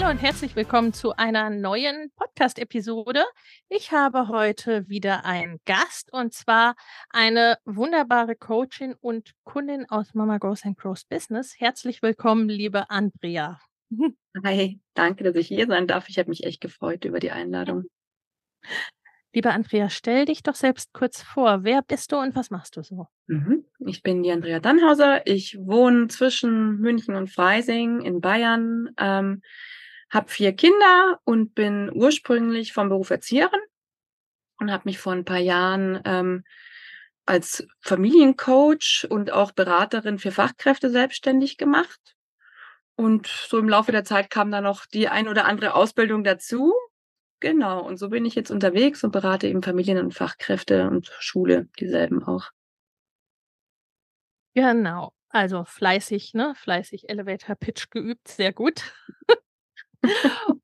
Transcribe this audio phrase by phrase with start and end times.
[0.00, 3.24] Hallo und herzlich willkommen zu einer neuen Podcast-Episode.
[3.68, 6.76] Ich habe heute wieder einen Gast und zwar
[7.10, 11.56] eine wunderbare Coachin und Kundin aus Mama Goes and Grows Business.
[11.58, 13.58] Herzlich willkommen, liebe Andrea.
[14.44, 16.08] Hi, danke, dass ich hier sein darf.
[16.08, 17.86] Ich habe mich echt gefreut über die Einladung.
[19.34, 21.64] Liebe Andrea, stell dich doch selbst kurz vor.
[21.64, 23.08] Wer bist du und was machst du so?
[23.26, 23.64] Mhm.
[23.80, 25.26] Ich bin die Andrea Dannhauser.
[25.26, 29.42] Ich wohne zwischen München und Freising in Bayern, ähm,
[30.10, 33.60] habe vier Kinder und bin ursprünglich vom Beruf Erzieherin
[34.58, 36.44] und habe mich vor ein paar Jahren ähm,
[37.26, 42.16] als Familiencoach und auch Beraterin für Fachkräfte selbstständig gemacht.
[42.96, 46.74] Und so im Laufe der Zeit kam dann noch die ein oder andere Ausbildung dazu.
[47.40, 51.68] Genau, und so bin ich jetzt unterwegs und berate eben Familien und Fachkräfte und Schule,
[51.78, 52.50] dieselben auch.
[54.54, 56.54] Genau, also fleißig, ne?
[56.56, 58.92] Fleißig Elevator Pitch geübt, sehr gut.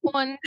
[0.01, 0.39] und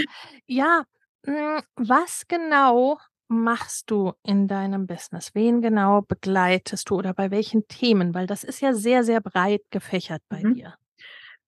[0.46, 0.84] ja,
[1.26, 5.32] hm, was genau machst du in deinem Business?
[5.34, 8.14] Wen genau begleitest du oder bei welchen Themen?
[8.14, 10.54] Weil das ist ja sehr, sehr breit gefächert bei mhm.
[10.54, 10.76] dir.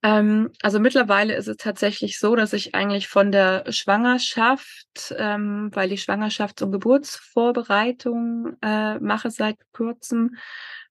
[0.01, 5.91] Ähm, also mittlerweile ist es tatsächlich so, dass ich eigentlich von der Schwangerschaft, ähm, weil
[5.91, 10.35] ich Schwangerschafts- und Geburtsvorbereitung äh, mache seit kurzem,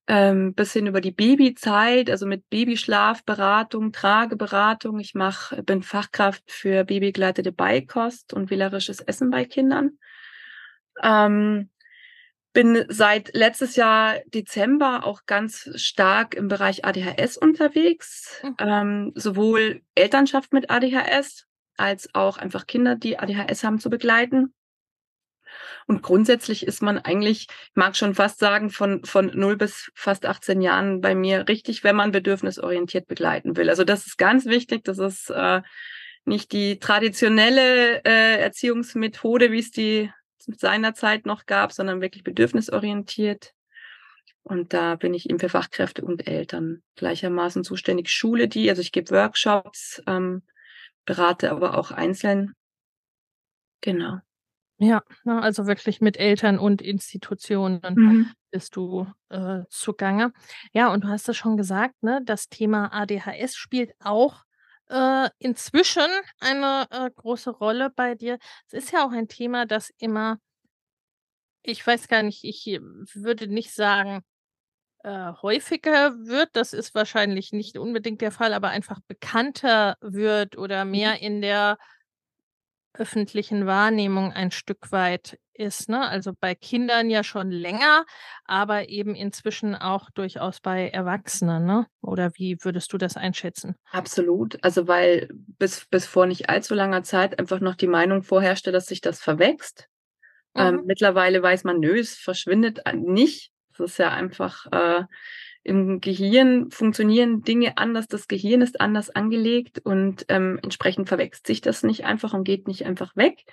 [0.09, 4.99] ähm, bis hin über die Babyzeit, also mit Babyschlafberatung, Trageberatung.
[4.99, 9.99] Ich mach, bin Fachkraft für babygeleitete Beikost und wählerisches Essen bei Kindern.
[11.03, 11.69] Ähm,
[12.55, 18.57] bin seit letztes Jahr Dezember auch ganz stark im Bereich ADHS unterwegs, mhm.
[18.59, 21.45] ähm, sowohl Elternschaft mit ADHS
[21.77, 24.55] als auch einfach Kinder, die ADHS haben, zu begleiten.
[25.87, 30.27] Und grundsätzlich ist man eigentlich, ich mag schon fast sagen, von, von 0 bis fast
[30.27, 33.71] 18 Jahren bei mir richtig, wenn man bedürfnisorientiert begleiten will.
[33.71, 34.85] Also das ist ganz wichtig.
[34.85, 35.63] Das ist äh,
[36.25, 43.53] nicht die traditionelle äh, Erziehungsmethode, wie es die seiner Zeit noch gab, sondern wirklich bedürfnisorientiert.
[44.43, 48.11] Und da bin ich eben für Fachkräfte und Eltern gleichermaßen zuständig.
[48.11, 50.43] Schule die, also ich gebe Workshops, ähm,
[51.05, 52.55] berate aber auch einzeln.
[53.83, 54.19] Genau.
[54.81, 58.31] Ja, also wirklich mit Eltern und Institutionen mhm.
[58.53, 60.33] bist du äh, zugange.
[60.73, 64.45] Ja, und du hast es schon gesagt, ne, das Thema ADHS spielt auch
[64.89, 66.07] äh, inzwischen
[66.39, 68.39] eine äh, große Rolle bei dir.
[68.69, 70.39] Es ist ja auch ein Thema, das immer,
[71.63, 72.81] ich weiß gar nicht, ich
[73.15, 74.23] würde nicht sagen,
[75.03, 76.51] äh, häufiger wird.
[76.53, 80.91] Das ist wahrscheinlich nicht unbedingt der Fall, aber einfach bekannter wird oder mhm.
[80.93, 81.79] mehr in der
[82.99, 85.89] öffentlichen Wahrnehmung ein Stück weit ist.
[85.89, 86.09] Ne?
[86.09, 88.05] Also bei Kindern ja schon länger,
[88.45, 91.65] aber eben inzwischen auch durchaus bei Erwachsenen.
[91.65, 91.87] Ne?
[92.01, 93.75] Oder wie würdest du das einschätzen?
[93.91, 94.63] Absolut.
[94.63, 98.87] Also weil bis, bis vor nicht allzu langer Zeit einfach noch die Meinung vorherrschte, dass
[98.87, 99.89] sich das verwächst.
[100.55, 100.79] Ähm, mhm.
[100.81, 103.53] Ähm, mittlerweile weiß man, nö, es verschwindet nicht.
[103.73, 105.05] Es ist ja einfach äh,
[105.65, 111.61] im Gehirn funktionieren Dinge anders, das Gehirn ist anders angelegt und ähm, entsprechend verwechselt sich
[111.61, 113.45] das nicht einfach und geht nicht einfach weg.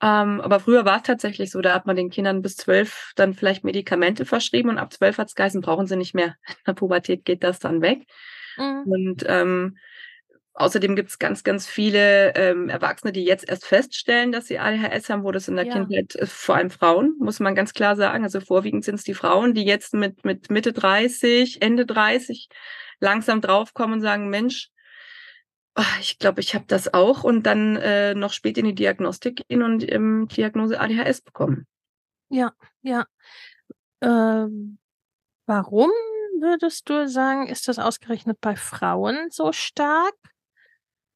[0.00, 3.34] Ähm, aber früher war es tatsächlich so, da hat man den Kindern bis zwölf dann
[3.34, 6.36] vielleicht Medikamente verschrieben und ab zwölf hat es geheißen, brauchen sie nicht mehr.
[6.48, 8.06] In der Pubertät geht das dann weg.
[8.56, 8.82] Mhm.
[8.84, 9.76] Und ähm,
[10.54, 15.08] Außerdem gibt es ganz, ganz viele ähm, Erwachsene, die jetzt erst feststellen, dass sie ADHS
[15.08, 15.72] haben, wo das in der ja.
[15.72, 18.24] Kindheit, äh, vor allem Frauen, muss man ganz klar sagen.
[18.24, 22.48] Also vorwiegend sind es die Frauen, die jetzt mit, mit Mitte 30, Ende 30
[23.00, 24.68] langsam draufkommen und sagen, Mensch,
[25.76, 29.48] oh, ich glaube, ich habe das auch und dann äh, noch spät in die Diagnostik
[29.48, 31.66] gehen und ähm, Diagnose ADHS bekommen.
[32.28, 32.52] Ja,
[32.82, 33.06] ja.
[34.02, 34.78] Ähm,
[35.46, 35.90] warum
[36.40, 40.14] würdest du sagen, ist das ausgerechnet bei Frauen so stark?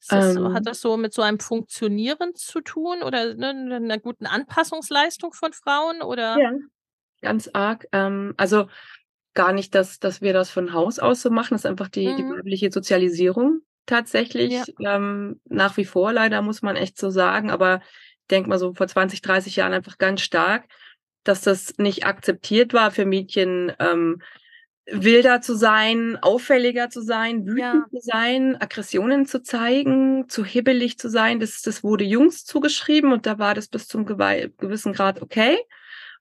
[0.09, 4.25] Das, ähm, hat das so mit so einem Funktionieren zu tun oder ne, einer guten
[4.25, 6.01] Anpassungsleistung von Frauen?
[6.01, 6.37] Oder?
[6.39, 6.51] Ja,
[7.21, 7.87] ganz arg.
[7.91, 8.67] Ähm, also
[9.33, 11.53] gar nicht, dass, dass wir das von Haus aus so machen.
[11.53, 12.17] Das ist einfach die, mhm.
[12.17, 14.53] die weibliche Sozialisierung tatsächlich.
[14.79, 14.95] Ja.
[14.95, 17.51] Ähm, nach wie vor leider, muss man echt so sagen.
[17.51, 17.81] Aber
[18.21, 20.65] ich denke mal so vor 20, 30 Jahren einfach ganz stark,
[21.23, 23.73] dass das nicht akzeptiert war für Mädchen.
[23.79, 24.21] Ähm,
[24.91, 27.85] wilder zu sein, auffälliger zu sein, wütend ja.
[27.91, 31.39] zu sein, Aggressionen zu zeigen, zu hibbelig zu sein.
[31.39, 35.57] Das, das wurde Jungs zugeschrieben und da war das bis zum gewissen Grad okay.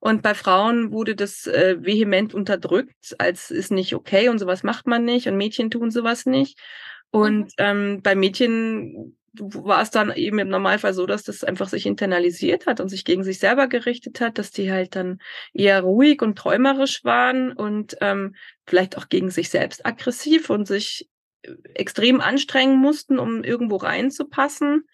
[0.01, 4.87] Und bei Frauen wurde das äh, vehement unterdrückt, als ist nicht okay und sowas macht
[4.87, 6.59] man nicht und Mädchen tun sowas nicht.
[7.11, 7.51] Und mhm.
[7.59, 12.67] ähm, bei Mädchen war es dann eben im Normalfall so, dass das einfach sich internalisiert
[12.67, 15.19] hat und sich gegen sich selber gerichtet hat, dass die halt dann
[15.53, 18.35] eher ruhig und träumerisch waren und ähm,
[18.67, 21.09] vielleicht auch gegen sich selbst aggressiv und sich
[21.43, 24.85] äh, extrem anstrengen mussten, um irgendwo reinzupassen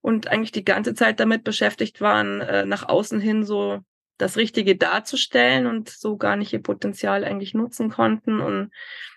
[0.00, 3.80] und eigentlich die ganze Zeit damit beschäftigt waren, äh, nach außen hin so
[4.18, 8.70] das Richtige darzustellen und so gar nicht ihr Potenzial eigentlich nutzen konnten und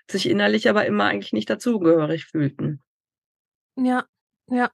[0.09, 2.81] sich innerlich aber immer eigentlich nicht dazugehörig fühlten.
[3.75, 4.05] Ja,
[4.51, 4.71] ja.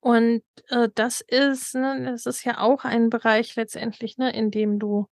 [0.00, 4.78] Und, äh, das ist ne, das ist ja auch ein Bereich letztendlich, ne, in dem
[4.78, 5.08] du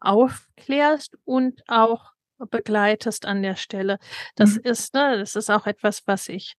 [0.00, 2.12] aufklärst und auch
[2.50, 3.98] begleitest an der Stelle.
[4.36, 4.62] Das Mhm.
[4.64, 6.54] ist ne, das ist auch etwas, was ich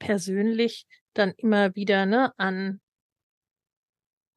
[0.00, 2.80] persönlich dann immer wieder, ne, an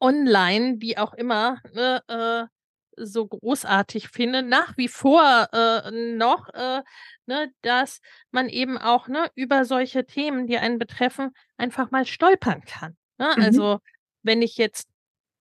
[0.02, 2.48] online, wie auch immer, ne, äh,
[2.98, 6.82] so großartig finde, nach wie vor, äh, noch, äh,
[7.28, 8.02] ne, dass
[8.32, 13.34] man eben auch, ne, über solche Themen, die einen betreffen, einfach mal stolpern kann, ne?
[13.38, 13.44] Mhm.
[13.44, 13.80] Also,
[14.24, 14.88] wenn ich jetzt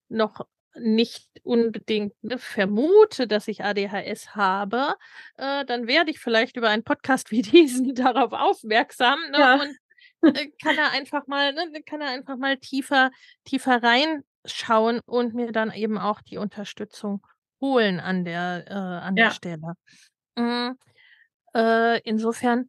[0.09, 0.47] noch
[0.79, 4.95] nicht unbedingt, ne, vermute, dass ich ADHS habe,
[5.37, 9.55] äh, dann werde ich vielleicht über einen Podcast wie diesen darauf aufmerksam, ne, Ja.
[9.55, 13.11] und, äh, kann er einfach mal ne, kann er einfach mal tiefer
[13.45, 17.27] tiefer reinschauen und mir dann eben auch die Unterstützung
[17.67, 19.75] holen an der äh, an der Stelle.
[20.39, 20.77] Hm,
[21.55, 22.69] äh, insofern,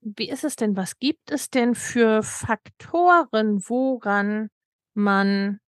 [0.00, 0.76] wie ist es denn?
[0.76, 4.50] Was gibt es denn für Faktoren, woran
[4.94, 5.60] man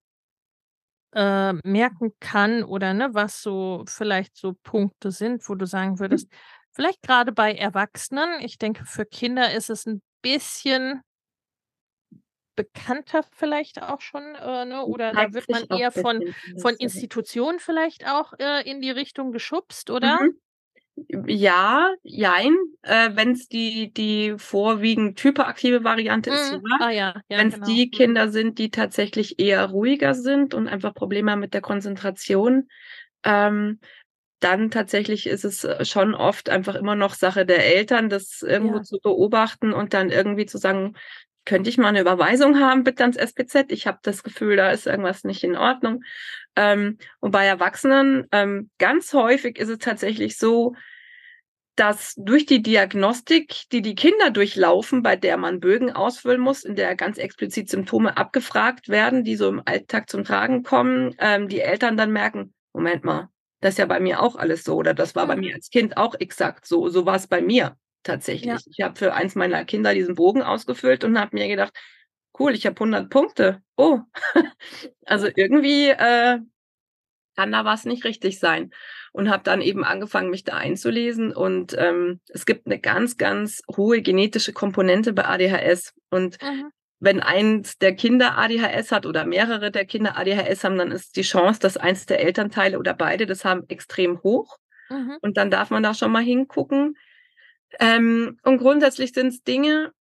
[1.13, 6.01] äh, merken kann oder, ne, was so vielleicht so Punkte sind, wo du sagen hm.
[6.01, 6.29] würdest,
[6.73, 11.01] vielleicht gerade bei Erwachsenen, ich denke, für Kinder ist es ein bisschen
[12.57, 14.85] bekannter vielleicht auch schon, äh, ne?
[14.87, 16.25] Oder da wird man eher von
[16.57, 20.29] von Institutionen vielleicht auch, äh, in die Richtung geschubst, oder?
[21.09, 21.27] Mhm.
[21.29, 22.57] Ja, jein.
[22.83, 26.61] Äh, Wenn es die die vorwiegend hyperaktive Variante ist, Mhm.
[26.65, 26.79] ja.
[26.79, 27.79] Ah ja, ja, Wenn's genau.
[27.79, 27.91] die Mhm.
[27.91, 32.69] Kinder sind, die tatsächlich eher ruhiger sind und einfach Probleme haben mit der Konzentration,
[33.25, 33.81] ähm,
[34.41, 38.79] dann tatsächlich ist es, äh, schon oft einfach immer noch Sache der Eltern, das irgendwo
[38.79, 38.81] Ja.
[38.81, 40.95] zu beobachten und dann irgendwie zu sagen:
[41.47, 43.73] könnte ich mal eine Überweisung haben, bitte ans SPZ?
[43.73, 46.03] Ich habe das Gefühl, da ist irgendwas nicht in Ordnung.
[46.57, 50.75] Ähm, und bei Erwachsenen, ähm, ganz häufig ist es tatsächlich so,
[51.77, 56.75] dass durch die Diagnostik, die die Kinder durchlaufen, bei der man Bögen ausfüllen muss, in
[56.75, 61.61] der ganz explizit Symptome abgefragt werden, die so im Alltag zum Tragen kommen, ähm, die
[61.61, 63.29] Eltern dann merken, Moment mal,
[63.61, 65.41] das ist ja bei mir auch alles so oder das war bei mhm.
[65.41, 68.47] mir als Kind auch exakt so, so war es bei mir tatsächlich.
[68.47, 68.59] Ja.
[68.67, 71.73] Ich habe für eins meiner Kinder diesen Bogen ausgefüllt und habe mir gedacht,
[72.39, 73.63] cool, ich habe 100 Punkte.
[73.77, 74.01] Oh,
[75.07, 76.39] also irgendwie äh,
[77.37, 78.71] kann da was nicht richtig sein.
[79.13, 81.35] Und habe dann eben angefangen, mich da einzulesen.
[81.35, 85.95] Und ähm, es gibt eine ganz, ganz hohe genetische Komponente bei ADHS.
[86.11, 86.71] Und mhm.
[86.99, 91.23] wenn eins der Kinder ADHS hat oder mehrere der Kinder ADHS haben, dann ist die
[91.23, 94.59] Chance, dass eins der Elternteile oder beide das haben, extrem hoch.
[94.91, 95.17] Mhm.
[95.23, 96.97] Und dann darf man da schon mal hingucken.
[97.79, 99.93] Ähm, und grundsätzlich sind es Dinge,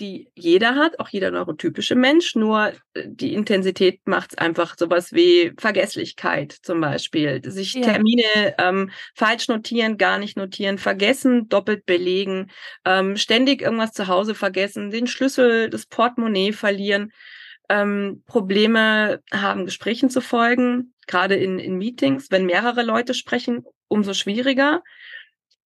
[0.00, 5.12] die jeder hat, auch jeder neurotypische Mensch, nur äh, die Intensität macht es einfach sowas
[5.12, 7.40] wie Vergesslichkeit zum Beispiel.
[7.44, 7.82] Sich ja.
[7.82, 12.50] Termine ähm, falsch notieren, gar nicht notieren, vergessen, doppelt belegen,
[12.84, 17.12] ähm, ständig irgendwas zu Hause vergessen, den Schlüssel, das Portemonnaie verlieren,
[17.68, 24.12] ähm, Probleme haben, Gesprächen zu folgen, gerade in, in Meetings, wenn mehrere Leute sprechen, umso
[24.12, 24.82] schwieriger.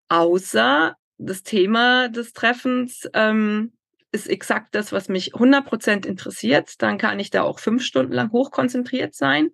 [0.09, 3.73] Außer das Thema des Treffens ähm,
[4.13, 6.83] ist exakt das, was mich 100% interessiert.
[6.83, 9.51] Dann kann ich da auch fünf Stunden lang hochkonzentriert sein.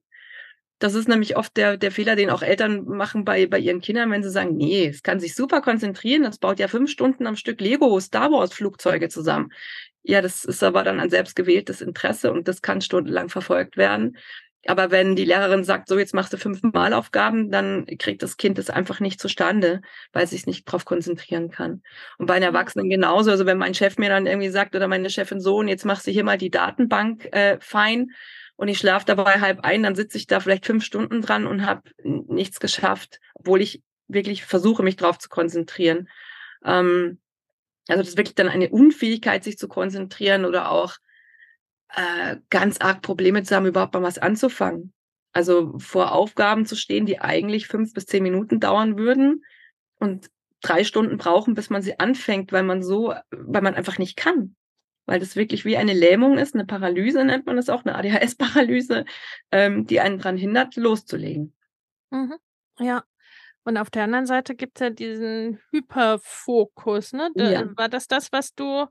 [0.81, 4.11] Das ist nämlich oft der, der Fehler, den auch Eltern machen bei, bei ihren Kindern,
[4.13, 7.35] wenn sie sagen, nee, es kann sich super konzentrieren, das baut ja fünf Stunden am
[7.35, 9.53] Stück Lego Star Wars Flugzeuge zusammen.
[10.05, 14.17] Ja, das ist aber dann ein selbstgewähltes Interesse und das kann stundenlang verfolgt werden.
[14.67, 18.59] Aber wenn die Lehrerin sagt, so jetzt machst du fünf Malaufgaben, dann kriegt das Kind
[18.59, 19.81] das einfach nicht zustande,
[20.12, 21.83] weil es sich nicht darauf konzentrieren kann.
[22.19, 22.45] Und bei mhm.
[22.45, 23.31] Erwachsenen genauso.
[23.31, 26.07] Also wenn mein Chef mir dann irgendwie sagt oder meine Chefin so, und jetzt machst
[26.07, 28.11] du hier mal die Datenbank äh, fein
[28.57, 31.65] und ich schlafe dabei halb ein, dann sitze ich da vielleicht fünf Stunden dran und
[31.65, 36.09] habe nichts geschafft, obwohl ich wirklich versuche, mich darauf zu konzentrieren.
[36.65, 37.21] Ähm,
[37.87, 40.97] also das ist wirklich dann eine Unfähigkeit, sich zu konzentrieren oder auch
[41.95, 44.92] äh, ganz arg Probleme zu haben, überhaupt mal was anzufangen.
[45.33, 49.45] Also vor Aufgaben zu stehen, die eigentlich fünf bis zehn Minuten dauern würden
[49.99, 50.30] und
[50.61, 54.57] drei Stunden brauchen, bis man sie anfängt, weil man so, weil man einfach nicht kann.
[55.07, 59.04] Weil das wirklich wie eine Lähmung ist, eine Paralyse nennt man das auch, eine ADHS-Paralyse,
[59.52, 61.54] ähm, die einen daran hindert, loszulegen.
[62.11, 62.35] Mhm.
[62.78, 63.04] Ja.
[63.64, 67.30] Und auf der anderen Seite gibt es ja diesen Hyperfokus, ne?
[67.35, 67.76] Da, ja.
[67.76, 68.87] War das das, was du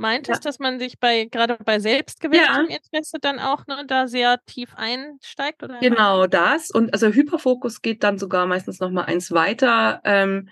[0.00, 0.48] meintest, ja.
[0.48, 2.76] dass man sich bei gerade bei selbstgewähltem ja.
[2.76, 5.62] Interesse dann auch ne, da sehr tief einsteigt?
[5.62, 6.70] Oder genau das.
[6.70, 10.00] Und also Hyperfokus geht dann sogar meistens noch mal eins weiter.
[10.04, 10.48] Ähm,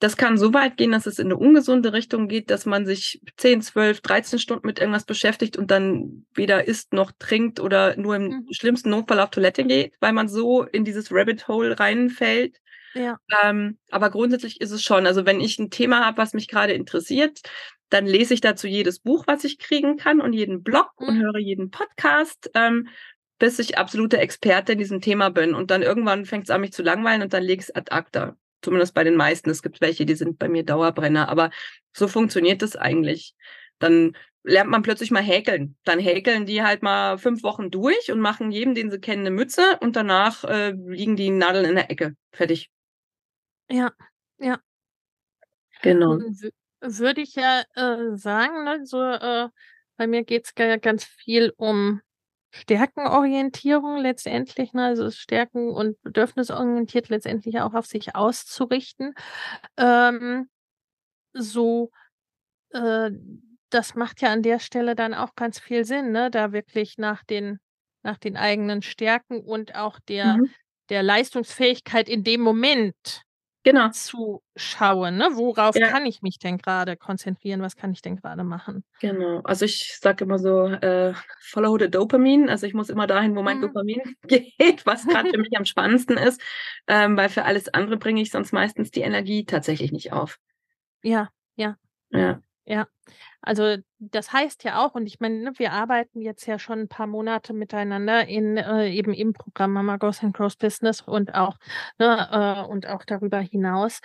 [0.00, 3.20] das kann so weit gehen, dass es in eine ungesunde Richtung geht, dass man sich
[3.36, 8.16] 10, 12, 13 Stunden mit irgendwas beschäftigt und dann weder isst noch trinkt oder nur
[8.16, 8.46] im mhm.
[8.50, 12.56] schlimmsten Notfall auf Toilette geht, weil man so in dieses Rabbit Hole reinfällt.
[12.94, 13.18] Ja.
[13.42, 16.72] Ähm, aber grundsätzlich ist es schon, also wenn ich ein Thema habe, was mich gerade
[16.72, 17.40] interessiert,
[17.90, 21.08] dann lese ich dazu jedes Buch, was ich kriegen kann und jeden Blog mhm.
[21.08, 22.88] und höre jeden Podcast, ähm,
[23.38, 25.54] bis ich absolute Experte in diesem Thema bin.
[25.54, 27.90] Und dann irgendwann fängt es an, mich zu langweilen und dann lege ich es ad
[27.90, 28.36] acta.
[28.62, 29.50] Zumindest bei den meisten.
[29.50, 31.28] Es gibt welche, die sind bei mir Dauerbrenner.
[31.28, 31.50] Aber
[31.92, 33.34] so funktioniert es eigentlich.
[33.78, 35.76] Dann lernt man plötzlich mal häkeln.
[35.84, 39.34] Dann häkeln die halt mal fünf Wochen durch und machen jedem, den sie kennen, eine
[39.34, 42.14] Mütze und danach äh, liegen die Nadeln in der Ecke.
[42.32, 42.70] Fertig.
[43.70, 43.92] Ja,
[44.38, 44.60] ja.
[45.82, 46.18] Genau.
[46.80, 49.48] Würde ich ja äh, sagen, ne, so, äh,
[49.96, 52.00] bei mir geht es ja ganz viel um
[52.52, 59.14] Stärkenorientierung letztendlich, ne, also Stärken und bedürfnisorientiert letztendlich auch auf sich auszurichten.
[59.76, 60.48] Ähm,
[61.32, 61.90] so,
[62.70, 63.10] äh,
[63.70, 67.22] das macht ja an der Stelle dann auch ganz viel Sinn, ne, da wirklich nach
[67.22, 67.60] den,
[68.02, 70.50] nach den eigenen Stärken und auch der, mhm.
[70.88, 73.22] der Leistungsfähigkeit in dem Moment
[73.64, 73.90] Genau.
[73.90, 75.28] zu schauen, ne?
[75.34, 75.88] Worauf Ja.
[75.88, 77.60] kann ich mich denn gerade konzentrieren?
[77.60, 78.84] Was kann ich denn gerade machen?
[79.00, 79.40] Genau.
[79.44, 82.50] Also ich sage immer so, äh, follow the Dopamine.
[82.50, 83.62] Also ich muss immer dahin, wo mein Mhm.
[83.62, 86.40] Dopamin geht, was gerade für mich am spannendsten ist,
[86.86, 90.38] ähm, weil für alles andere bringe ich sonst meistens die Energie tatsächlich nicht auf.
[91.02, 91.76] Ja, ja.
[92.10, 92.40] Ja.
[92.66, 92.86] Ja,
[93.42, 96.88] also das heißt ja auch, und ich meine, ne, wir arbeiten jetzt ja schon ein
[96.88, 101.56] paar Monate miteinander in äh, eben im Programm Mama Goes and Grows Business und auch
[101.98, 102.28] ne,
[102.66, 104.00] äh, und auch darüber hinaus,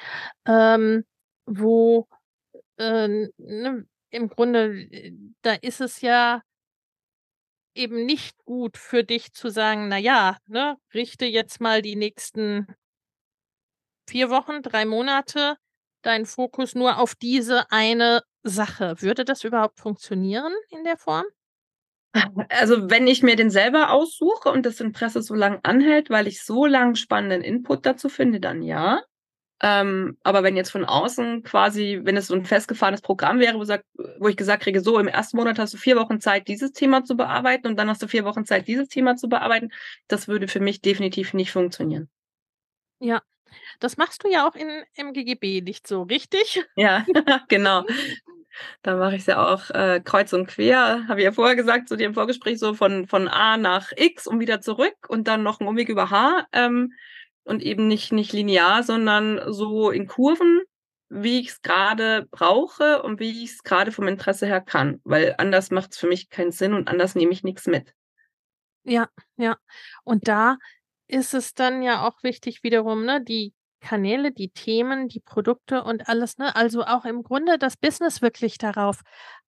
[0.47, 1.03] ähm,
[1.45, 2.07] wo
[2.77, 3.07] äh,
[3.37, 6.41] ne, im Grunde äh, da ist es ja
[7.77, 12.67] eben nicht gut für dich zu sagen, na ja, ne, richte jetzt mal die nächsten
[14.07, 15.57] vier Wochen, drei Monate
[16.05, 19.01] deinen Fokus nur auf diese eine Sache.
[19.01, 21.25] Würde das überhaupt funktionieren in der Form?
[22.49, 26.43] Also, wenn ich mir den selber aussuche und das Interesse so lang anhält, weil ich
[26.43, 29.01] so lang spannenden Input dazu finde, dann ja.
[29.61, 33.63] Ähm, aber wenn jetzt von außen quasi, wenn es so ein festgefahrenes Programm wäre, wo,
[33.63, 33.83] sag,
[34.19, 37.03] wo ich gesagt kriege, so im ersten Monat hast du vier Wochen Zeit, dieses Thema
[37.05, 39.71] zu bearbeiten und dann hast du vier Wochen Zeit, dieses Thema zu bearbeiten,
[40.07, 42.09] das würde für mich definitiv nicht funktionieren.
[42.99, 43.21] Ja,
[43.79, 46.63] das machst du ja auch in, im GGB nicht so, richtig?
[46.75, 47.05] Ja,
[47.47, 47.83] genau.
[48.83, 51.89] Da mache ich es ja auch äh, kreuz und quer, habe ich ja vorher gesagt,
[51.89, 55.43] zu dir im Vorgespräch, so von, von A nach X und wieder zurück und dann
[55.43, 56.93] noch ein Umweg über H ähm,
[57.43, 60.61] und eben nicht, nicht linear, sondern so in Kurven,
[61.09, 65.35] wie ich es gerade brauche und wie ich es gerade vom Interesse her kann, weil
[65.37, 67.93] anders macht es für mich keinen Sinn und anders nehme ich nichts mit.
[68.83, 69.57] Ja, ja.
[70.03, 70.57] Und da
[71.07, 76.09] ist es dann ja auch wichtig wiederum, ne, die Kanäle, die Themen, die Produkte und
[76.09, 76.55] alles, ne?
[76.55, 79.01] Also auch im Grunde das Business wirklich darauf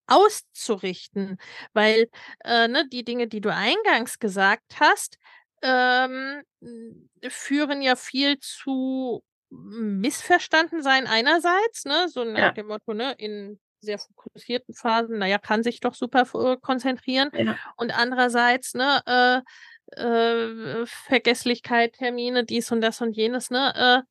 [0.06, 1.38] auszurichten,
[1.72, 2.08] weil
[2.44, 5.18] äh, ne, die Dinge, die du eingangs gesagt hast,
[5.62, 6.42] ähm,
[7.28, 12.52] führen ja viel zu missverstanden sein einerseits, ne, so nach ja.
[12.52, 16.24] dem Motto, ne, in sehr fokussierten Phasen, naja, kann sich doch super
[16.60, 17.30] konzentrieren.
[17.32, 17.56] Ja.
[17.76, 19.40] Und andererseits, ne, äh,
[19.96, 24.04] äh, Vergesslichkeit, Termine, dies und das und jenes, ne,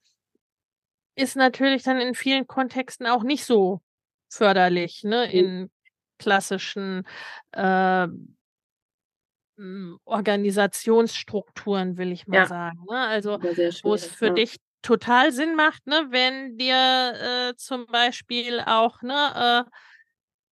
[1.15, 3.81] äh, ist natürlich dann in vielen Kontexten auch nicht so
[4.29, 5.33] förderlich, ne, mhm.
[5.33, 5.71] in
[6.19, 7.07] klassischen
[7.51, 8.07] äh,
[9.57, 12.45] hm, Organisationsstrukturen, will ich mal ja.
[12.45, 12.85] sagen.
[12.89, 12.97] Ne?
[12.97, 13.39] Also,
[13.83, 14.33] wo es für ja.
[14.33, 19.69] dich total Sinn macht, ne, wenn dir äh, zum Beispiel auch ne, äh,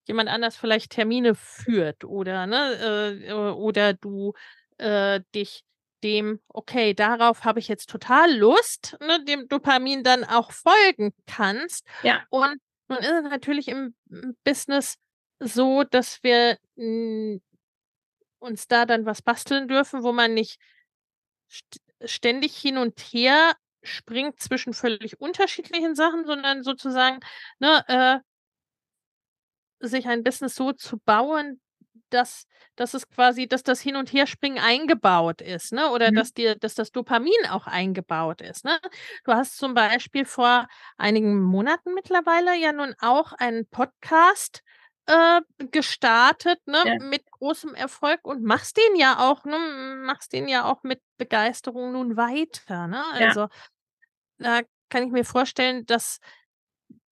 [0.08, 4.34] jemand anders vielleicht Termine führt oder ne, äh, oder du
[4.77, 5.63] äh, dich
[6.03, 11.86] dem, okay, darauf habe ich jetzt total Lust, ne, dem Dopamin dann auch folgen kannst.
[12.03, 12.24] Ja.
[12.29, 13.96] Und nun ist es natürlich im
[14.44, 14.96] Business
[15.39, 16.58] so, dass wir
[18.39, 20.60] uns da dann was basteln dürfen, wo man nicht
[21.50, 27.20] st ständig hin und her springt zwischen völlig unterschiedlichen Sachen, sondern sozusagen,
[27.60, 28.20] ne, äh
[29.79, 31.62] sich ein Business so zu bauen,
[32.15, 32.45] dass
[32.77, 35.91] dass es quasi dass das Hin und Herspringen eingebaut ist, ne?
[35.91, 36.15] Oder Mhm.
[36.15, 38.79] dass dir dass das Dopamin auch eingebaut ist, ne?
[39.25, 40.67] Du hast zum Beispiel vor
[40.98, 44.63] einigen Monaten mittlerweile ja nun auch einen Podcast,
[45.07, 45.41] äh,
[45.72, 46.98] gestartet, ne, Ja.
[47.00, 49.57] mit großem Erfolg und machst den ja auch ne,
[50.05, 53.03] machst den ja auch mit Begeisterung nun weiter, ne?
[53.19, 53.27] Ja.
[53.27, 53.48] Also,
[54.39, 56.19] da kann ich mir vorstellen, dass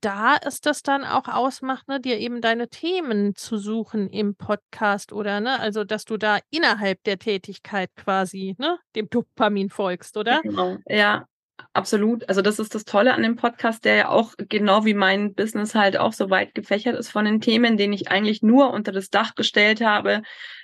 [0.04, 5.14] da es das dann auch ausmacht, ne, dir eben deine Themen zu suchen im Podcast
[5.14, 10.42] oder, ne, also, dass du da innerhalb der Tätigkeit quasi, ne, dem Dopamin folgst, oder?
[10.42, 11.26] Genau, ja,
[11.72, 12.28] absolut.
[12.28, 15.74] Also, das ist das Tolle an dem Podcast, der ja auch genau wie mein Business
[15.74, 19.10] halt auch so weit gefächert ist von den Themen, den ich eigentlich nur unter das
[19.10, 20.22] Dach gestellt habe,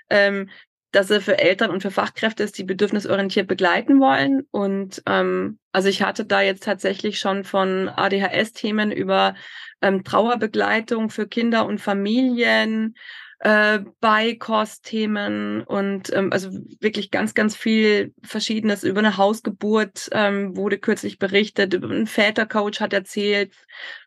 [0.09, 0.49] ähm,
[0.91, 4.47] dass er für Eltern und für Fachkräfte ist, die bedürfnisorientiert begleiten wollen.
[4.51, 9.35] Und ähm, also ich hatte da jetzt tatsächlich schon von ADHS-Themen über
[9.81, 12.95] ähm, Trauerbegleitung für Kinder und Familien,
[13.39, 20.77] äh, Beikostthemen und ähm, also wirklich ganz, ganz viel Verschiedenes über eine Hausgeburt ähm, wurde
[20.77, 23.53] kürzlich berichtet, einen Vätercoach hat erzählt,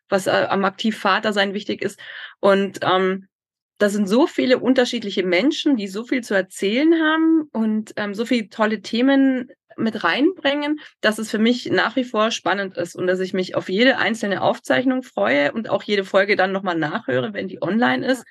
[0.08, 1.98] was äh, am Aktivvatersein wichtig ist.
[2.40, 3.28] Und ähm,
[3.82, 8.24] da sind so viele unterschiedliche Menschen, die so viel zu erzählen haben und ähm, so
[8.24, 13.08] viele tolle Themen mit reinbringen, dass es für mich nach wie vor spannend ist und
[13.08, 17.34] dass ich mich auf jede einzelne Aufzeichnung freue und auch jede Folge dann nochmal nachhöre,
[17.34, 18.24] wenn die online ist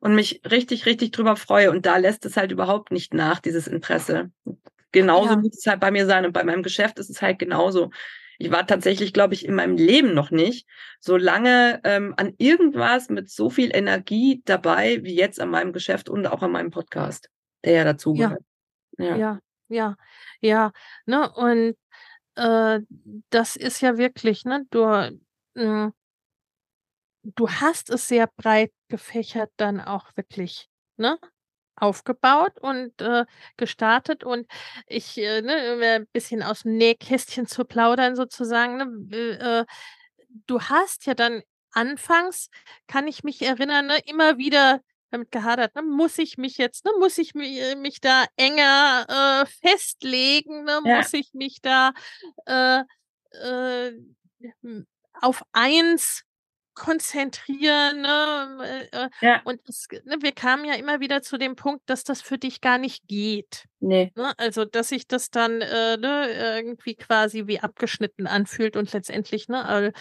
[0.00, 1.70] und mich richtig, richtig drüber freue.
[1.70, 4.32] Und da lässt es halt überhaupt nicht nach, dieses Interesse.
[4.90, 5.36] Genauso Ja.
[5.36, 7.90] muss es halt bei mir sein und bei meinem Geschäft ist es halt genauso.
[8.38, 10.66] Ich war tatsächlich, glaube ich, in meinem Leben noch nicht
[11.00, 16.08] so lange ähm, an irgendwas mit so viel Energie dabei wie jetzt an meinem Geschäft
[16.08, 17.30] und auch an meinem Podcast,
[17.64, 18.42] der ja dazugehört.
[18.98, 19.16] Ja.
[19.16, 19.96] Ja, ja,
[20.40, 20.72] ja,
[21.04, 21.30] ne?
[21.32, 21.76] Und,
[22.36, 22.80] äh,
[23.30, 24.86] das ist ja wirklich, ne, du
[25.54, 25.92] hm
[27.34, 31.18] du hast es sehr breit gefächert dann auch wirklich, ne,
[31.76, 33.24] aufgebaut und, äh,
[33.56, 34.24] gestartet.
[34.24, 34.46] Und
[34.86, 39.66] ich, äh, ne, ein bisschen aus'm Nähkästchen zu plaudern sozusagen, ne, äh,
[40.46, 42.50] du hast ja dann anfangs,
[42.88, 45.82] kann ich mich erinnern, ne, immer wieder damit gehadert, ne?
[45.82, 50.80] Muss ich mich jetzt ne, muss ich mi äh, mich da enger, äh, festlegen, ne?
[50.84, 50.98] Ja.
[50.98, 51.92] Muss ich mich da,
[52.46, 52.82] äh,
[53.32, 53.92] äh,
[55.22, 56.22] auf eins
[56.76, 58.88] konzentrieren, ne?
[58.92, 59.44] Äh, äh, Ja.
[59.44, 62.60] und es ne, wir kamen ja immer wieder zu dem Punkt, dass das für dich
[62.60, 64.10] gar nicht geht, Ne.
[64.16, 64.32] ne?
[64.38, 69.92] Also, dass sich das dann, äh, ne, irgendwie quasi wie abgeschnitten anfühlt und letztendlich, ne,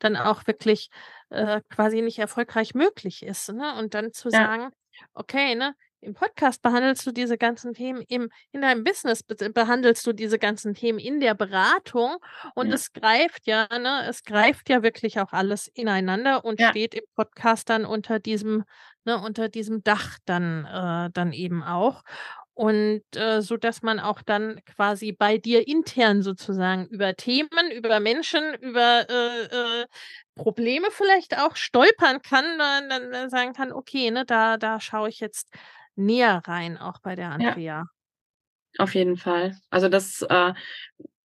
[0.00, 0.90] dann auch wirklich,
[1.30, 3.76] äh, quasi nicht erfolgreich möglich ist, ne?
[3.78, 4.52] Und dann zu Ja.
[4.52, 4.70] sagen:
[5.14, 10.06] „Okay, ne, im Podcast behandelst du diese ganzen Themen, im in deinem Business be behandelst
[10.06, 12.16] du diese ganzen Themen in der Beratung
[12.54, 12.74] und Ja.
[12.74, 16.76] es greift ja, ne es greift ja wirklich auch alles ineinander und Ja.
[16.76, 18.64] steht im Podcast dann unter diesem
[19.04, 22.02] ne, unter diesem Dach dann äh, dann eben auch.
[22.54, 28.54] Und, äh, sodass man auch dann quasi bei dir intern sozusagen über Themen, über Menschen,
[28.60, 29.86] über, äh, äh,
[30.34, 35.08] Probleme vielleicht auch stolpern kann, äh, dann dann sagen kann: „Okay, ne, da da schaue
[35.08, 35.48] ich jetzt
[35.96, 37.56] näher rein, auch bei der Ja.
[37.56, 37.84] Andrea.“
[38.78, 39.56] Auf jeden Fall.
[39.70, 40.52] Also, das äh,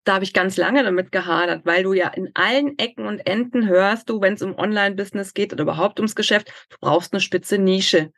[0.05, 3.67] da habe ich ganz lange damit gehadert, weil du ja in allen Ecken und Enden
[3.67, 8.11] hörst du, wenn's um Online-Business geht oder überhaupt ums Geschäft, du brauchst 'ne spitze Nische.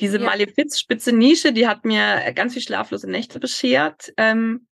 [0.00, 0.26] Diese Ja.
[0.30, 4.12] Malefiz spitze Nische, die hat mir ganz viel schlaflose Nächte beschert.
[4.18, 4.66] Ähm,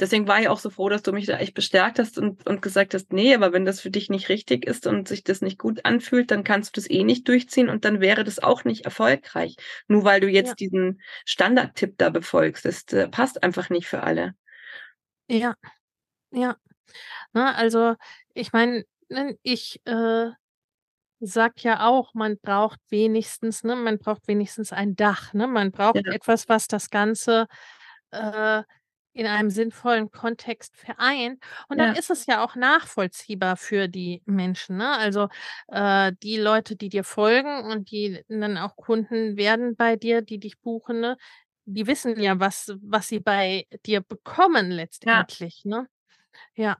[0.00, 2.62] deswegen war ich auch so froh, dass du mich da echt bestärkt hast und und
[2.62, 5.58] gesagt hast: „Ne, aber wenn das für dich nicht richtig ist und sich das nicht
[5.58, 8.84] gut anfühlt, dann kannst du das eh nicht durchziehen und dann wäre das auch nicht
[8.86, 9.56] erfolgreich,
[9.88, 10.58] nur weil du jetzt Ja.
[10.60, 12.64] diesen Standardtipp da befolgst.
[12.64, 14.34] Das, äh, passt einfach nicht für alle.“
[15.30, 15.54] Ja.
[16.32, 16.56] Ja.
[17.34, 17.96] Ne, also,
[18.34, 20.30] ich meine, ne, ich, äh,
[21.20, 25.46] sage ja auch, man braucht wenigstens ne, man braucht wenigstens ein Dach, ne?
[25.48, 26.12] Man braucht Ja.
[26.12, 27.48] etwas, was das Ganze,
[28.12, 28.62] äh,
[29.18, 31.42] in einem sinnvollen Kontext vereint.
[31.68, 31.94] Und dann Ja.
[31.94, 34.96] ist es ja auch nachvollziehbar für die Menschen, ne?
[34.98, 35.28] Also,
[35.68, 40.38] äh, die Leute, die dir folgen und die dann auch Kunden werden bei dir, die
[40.40, 41.16] dich buchen, ne,
[41.66, 44.70] die wissen ja, was was sie bei dir bekommen
[45.04, 45.28] Ja.
[45.30, 45.88] letztendlich, ne?
[46.56, 46.78] Ja.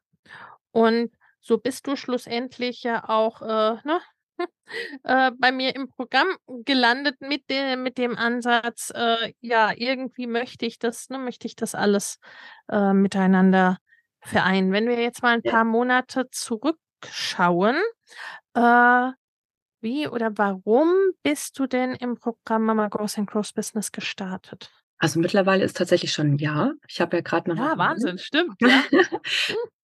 [0.73, 3.47] Und so bist du schlussendlich ja auch, äh,
[3.85, 4.01] ne,
[5.05, 6.29] äh, bei mir im Programm
[6.65, 11.57] gelandet mit, de mit dem Ansatz, äh, ja, irgendwie möchte ich das, ne, möchte ich
[11.57, 12.19] das alles
[12.69, 13.79] äh, miteinander
[14.21, 14.73] vereinen.
[14.73, 17.77] Wenn wir jetzt mal ein paar Monate zurückschauen,
[18.55, 19.11] äh,
[19.81, 24.73] wie oder warum bist du denn im Programm Mama Goes and Grows Business gestartet?
[25.01, 26.73] Also mittlerweile ist tatsächlich schon ein Jahr.
[26.89, 27.57] Ich habe ja gerade noch.
[27.57, 28.57] Ja, Wahnsinn, stimmt.
[28.61, 28.83] Ja.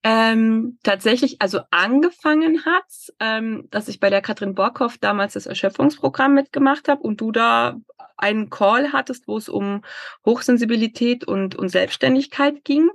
[0.02, 2.84] ähm, tatsächlich, also angefangen hat,
[3.20, 7.76] ähm, dass ich bei der Katrin Borkhoff damals das Erschöpfungsprogramm mitgemacht habe und du da
[8.16, 9.82] einen Call hattest, wo es um
[10.26, 12.90] Hochsensibilität und, und Selbstständigkeit ging.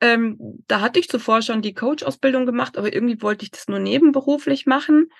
[0.00, 3.78] Ähm, da hatte ich zuvor schon die Coach-Ausbildung gemacht, aber irgendwie wollte ich das nur
[3.78, 5.10] nebenberuflich machen.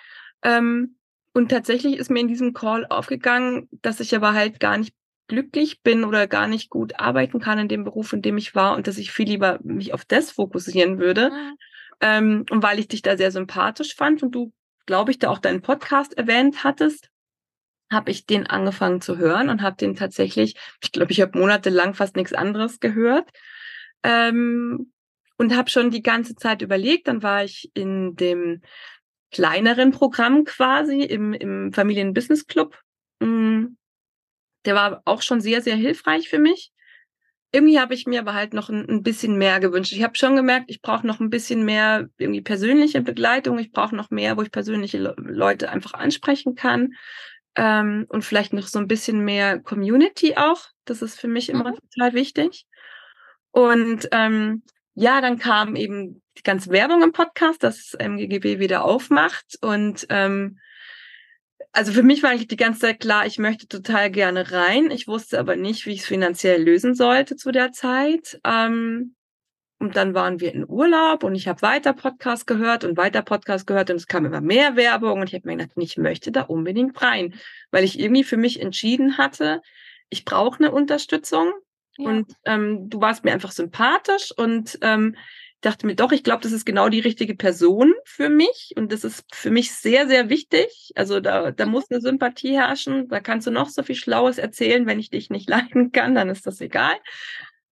[0.42, 0.96] Ähm,
[1.34, 4.92] und tatsächlich ist mir in diesem Call aufgegangen, dass ich aber halt gar nicht
[5.28, 8.76] glücklich bin oder gar nicht gut arbeiten kann in dem Beruf, in dem ich war
[8.76, 11.30] und dass ich viel lieber mich auf das fokussieren würde.
[11.30, 11.58] Mhm.
[12.00, 14.52] Ähm, und weil ich dich da sehr sympathisch fand und du,
[14.86, 17.10] glaube ich, da auch deinen Podcast erwähnt hattest,
[17.90, 21.94] habe ich den angefangen zu hören und habe den tatsächlich, ich glaube, ich habe monatelang
[21.94, 23.30] fast nichts anderes gehört.
[24.02, 24.92] Ähm,
[25.38, 28.62] und habe schon die ganze Zeit überlegt, dann war ich in dem
[29.32, 32.76] kleineren Programm quasi im, im Familien-Business Club.
[32.76, 32.91] Mm,
[34.64, 36.72] der war auch schon sehr, sehr hilfreich für mich.
[37.54, 39.92] Irgendwie habe ich mir aber halt noch ein, ein bisschen mehr gewünscht.
[39.92, 43.58] Ich habe schon gemerkt, ich brauche noch ein bisschen mehr irgendwie persönliche Begleitung.
[43.58, 46.94] Ich brauche noch mehr, wo ich persönliche Le Leute einfach ansprechen kann.
[47.54, 50.64] Ähm, und vielleicht noch so ein bisschen mehr Community auch.
[50.86, 51.78] Das ist für mich immer mhm.
[51.90, 52.66] total wichtig.
[53.50, 54.62] Und ähm,
[54.94, 59.58] ja, dann kam eben die ganze Werbung im Podcast, dass MGGB wieder aufmacht.
[59.60, 60.58] Und ähm,
[61.72, 64.90] also für mich war eigentlich die ganze Zeit klar, ich möchte total gerne rein.
[64.90, 68.40] Ich wusste aber nicht, wie ich es finanziell lösen sollte zu der Zeit.
[68.44, 69.14] Ähm,
[69.82, 73.66] und dann waren wir in Urlaub und ich habe weiter Podcast gehört und weiter Podcast
[73.66, 76.42] gehört und es kam immer mehr Werbung und ich habe mir gedacht, ich möchte da
[76.42, 77.34] unbedingt rein,
[77.72, 79.60] weil ich irgendwie für mich entschieden hatte,
[80.08, 81.52] ich brauche eine Unterstützung
[81.96, 82.10] ja.
[82.10, 85.16] und ähm, du warst mir einfach sympathisch und ähm,
[85.62, 88.74] dachte mir, doch, ich glaube, das ist genau die richtige Person für mich.
[88.76, 90.92] Und das ist für mich sehr, sehr wichtig.
[90.94, 93.08] Also da, da muss eine Sympathie herrschen.
[93.08, 94.86] Da kannst du noch so viel Schlaues erzählen.
[94.86, 96.96] Wenn ich dich nicht leiden kann, dann ist das egal.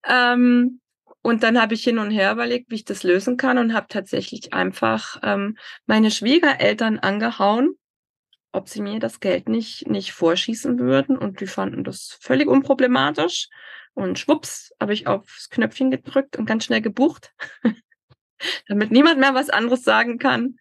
[0.07, 0.81] Ähm,
[1.22, 3.87] und dann habe ich hin und her überlegt, wie ich das lösen kann und habe
[3.88, 7.74] tatsächlich einfach ähm, meine Schwiegereltern angehauen,
[8.53, 11.18] ob sie mir das Geld nicht, nicht vorschießen würden.
[11.18, 13.48] Und die fanden das völlig unproblematisch.
[13.94, 17.35] Und schwupps, habe ich aufs Knöpfchen gedrückt und ganz schnell gebucht,
[18.68, 20.57] damit niemand mehr was anderes sagen kann.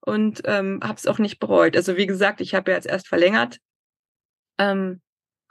[0.00, 1.76] Und ähm, habe es auch nicht bereut.
[1.76, 3.58] Also wie gesagt, ich habe ja jetzt erst verlängert.
[4.58, 5.00] Ähm,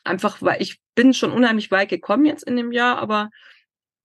[0.04, 3.30] einfach, weil ich bin schon unheimlich weit gekommen jetzt in dem Jahr, aber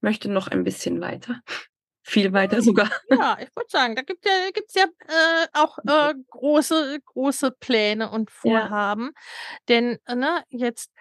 [0.01, 1.41] möchte noch ein bisschen weiter.
[2.01, 2.89] Viel weiter sogar.
[3.11, 8.09] Ja, ich würde sagen, da gibt ja, gibt's ja äh, auch äh, große, große Pläne
[8.09, 9.11] und Vorhaben.
[9.13, 9.21] Ja.
[9.67, 10.91] Denn ne, jetzt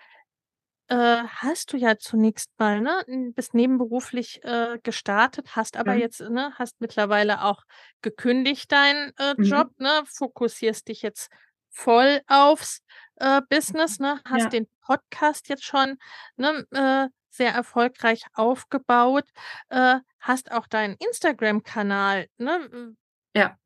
[0.89, 6.01] äh, hast du ja zunächst mal, ne, bist nebenberuflich äh, gestartet, hast aber mhm.
[6.01, 7.63] jetzt, ne, hast mittlerweile auch
[8.03, 9.45] gekündigt deinen äh, mhm.
[9.45, 11.31] Job, ne, fokussierst dich jetzt
[11.69, 12.81] voll aufs
[13.17, 14.49] äh, Business, ne, hast ja.
[14.49, 15.99] den Podcast jetzt schon
[16.37, 19.29] ne, äh, sehr erfolgreich aufgebaut,
[19.69, 22.97] äh, hast auch deinen Instagram-Kanal ne,
[23.35, 23.57] ja.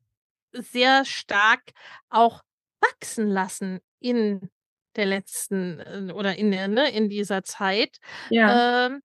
[0.51, 1.71] sehr stark
[2.09, 2.43] auch
[2.81, 4.49] wachsen lassen in
[4.95, 7.97] der letzten äh, oder in der, ne, in dieser Zeit.
[8.29, 8.87] Ja.
[8.87, 9.01] Ähm,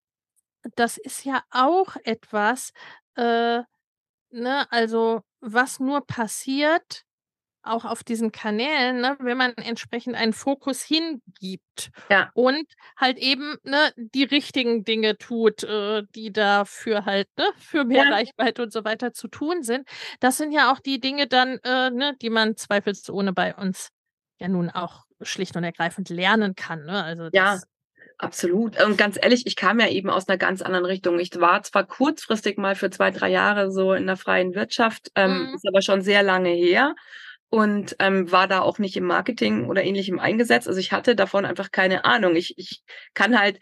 [0.74, 2.72] das ist ja auch etwas,
[3.16, 3.61] äh,
[4.31, 7.05] ne, also was nur passiert,
[7.62, 12.31] auch auf diesen Kanälen, ne, wenn man entsprechend einen Fokus hingibt ja.
[12.35, 12.64] und
[12.96, 18.11] halt eben ne, die richtigen Dinge tut, äh, die dafür halt ne, für mehr ja.
[18.11, 19.87] Reichweite und so weiter zu tun sind.
[20.20, 23.90] Das sind ja auch die Dinge dann, äh, ne, die man zweifelsohne bei uns
[24.38, 26.85] ja nun auch schlicht und ergreifend lernen kann.
[26.85, 27.02] Ne?
[27.02, 27.61] Also ja,
[28.18, 28.81] absolut.
[28.83, 31.18] Und ganz ehrlich, ich kam ja eben aus einer ganz anderen Richtung.
[31.18, 35.48] Ich war zwar kurzfristig mal für zwei, drei Jahre so in der freien Wirtschaft, ähm,
[35.48, 35.54] mhm.
[35.54, 36.94] ist aber schon sehr lange her
[37.50, 40.68] und ähm, war da auch nicht im Marketing oder ähnlichem eingesetzt.
[40.68, 42.37] Also ich hatte davon einfach keine Ahnung.
[42.37, 42.83] Ich, ich
[43.14, 43.59] kann halt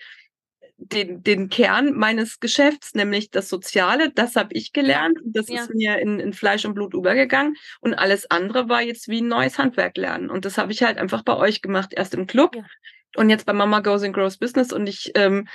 [0.79, 5.19] den, den Kern meines Geschäfts, nämlich das Soziale, das habe ich gelernt.
[5.25, 5.62] Das ja.
[5.62, 7.57] ist mir in, in Fleisch und Blut übergegangen.
[7.81, 10.31] Und alles andere war jetzt wie ein neues Handwerk lernen.
[10.31, 12.65] Und das habe ich halt einfach bei euch gemacht, erst im Club ja.
[13.17, 14.73] und jetzt bei Mama Goes and Grows Business.
[14.73, 15.49] Und ich, ähm,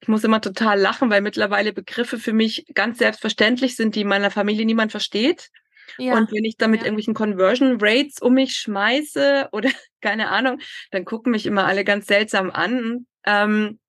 [0.00, 4.08] ich muss immer total lachen, weil mittlerweile Begriffe für mich ganz selbstverständlich sind, die in
[4.08, 5.48] meiner Familie niemand versteht.
[5.96, 6.16] Ja.
[6.16, 6.86] Und wenn ich da mit ja.
[6.86, 10.60] irgendwelchen Conversion Rates um mich schmeiße oder keine Ahnung,
[10.92, 13.06] dann gucken mich immer alle ganz seltsam an.
[13.26, 13.80] Ähm,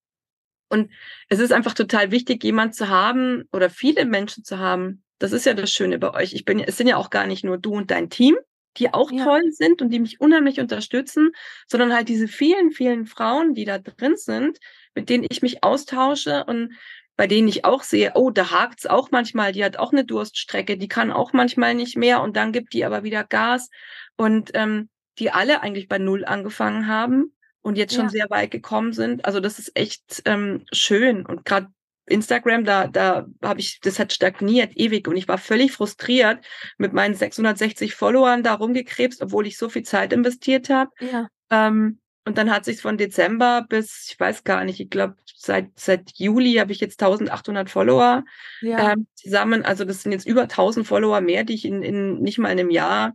[0.70, 0.92] und
[1.30, 5.04] es ist einfach total wichtig, jemand zu haben oder viele Menschen zu haben.
[5.18, 6.34] Das ist ja das Schöne bei euch.
[6.34, 8.38] Ich bin, es sind ja auch gar nicht nur du und dein Team,
[8.78, 9.26] die auch Ja.
[9.26, 11.32] toll sind und die mich unheimlich unterstützen,
[11.68, 14.60] sondern halt diese vielen, vielen Frauen, die da drin sind,
[14.96, 16.74] mit denen ich mich austausche und
[17.18, 20.78] bei denen ich auch sehe, oh, da hakt's auch manchmal, die hat auch eine Durststrecke,
[20.78, 23.70] die kann auch manchmal nicht mehr und dann gibt die aber wieder Gas
[24.16, 27.34] und ähm, die alle eigentlich bei Null angefangen haben
[27.70, 28.10] und jetzt schon Ja.
[28.10, 29.24] sehr weit gekommen sind.
[29.26, 31.68] Also das ist echt ähm, schön und gerade
[32.08, 36.44] Instagram, da, da habe ich, das hat stagniert ewig und ich war völlig frustriert
[36.80, 40.90] mit meinen 660 Followern da rumgekrebst, obwohl ich so viel Zeit investiert habe.
[41.00, 41.28] Ja.
[41.52, 45.70] Ähm, und dann hat sich von Dezember bis, ich weiß gar nicht, ich glaube, seit,
[45.76, 48.24] seit Juli habe ich jetzt 1800 Follower
[48.62, 48.94] Ja.
[48.94, 49.64] ähm, zusammen.
[49.64, 52.72] Also das sind jetzt über 1000 Follower mehr, die ich in, in nicht mal einem
[52.72, 53.14] Jahr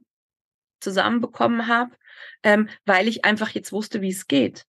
[0.80, 1.90] zusammenbekommen habe,
[2.44, 4.66] ähm, weil ich einfach jetzt wusste, wie es geht.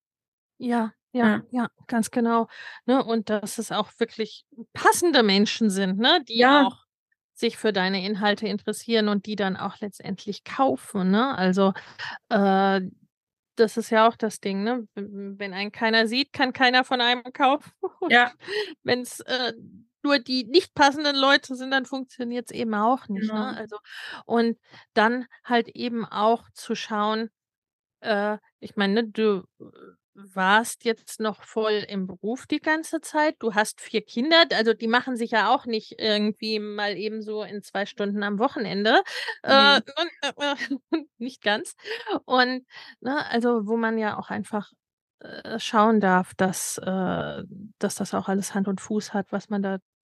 [0.59, 1.69] Ja, ja, Ja.
[1.87, 2.47] ganz genau.
[2.85, 6.47] Ne, und dass es auch wirklich passende Menschen sind, ne, die Ja.
[6.47, 6.85] auch
[7.33, 11.37] sich für deine Inhalte interessieren und die dann auch letztendlich kaufen, ne?
[11.37, 11.73] Also,
[12.29, 12.81] äh,
[13.57, 14.87] das ist ja auch das Ding, ne?
[14.95, 17.71] Wenn einen keiner sieht, kann keiner von einem kaufen.
[18.01, 18.35] Und Ja.
[18.83, 19.53] wenn's, äh,
[20.03, 23.33] nur die nicht passenden Leute sind, dann funktioniert's eben auch nicht, Genau.
[23.33, 23.55] ne?
[23.57, 23.77] Also
[24.25, 24.57] und
[24.93, 27.29] dann halt eben auch zu schauen,
[28.05, 29.43] äh, ich meine, ne, du,
[30.15, 33.35] warst jetzt noch voll im Beruf die ganze Zeit.
[33.39, 37.43] Du hast 4 Kinder, also die machen sich ja auch nicht irgendwie mal eben so
[37.43, 39.01] in 2 Stunden am Wochenende.
[39.43, 40.55] Äh, und, äh, äh,
[41.17, 41.75] nicht ganz.
[42.25, 42.65] Und,
[43.01, 44.71] ne, also wo man ja auch einfach,
[45.19, 47.43] äh, schauen darf, dass äh,
[47.79, 49.79] dass das auch alles Hand und Fuß hat, was man da